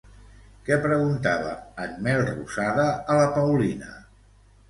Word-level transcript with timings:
Què 0.69 0.77
preguntava 0.85 1.51
en 1.83 1.93
Melrosada 2.07 2.87
a 3.13 3.17
la 3.21 3.27
Paulina? 3.37 3.93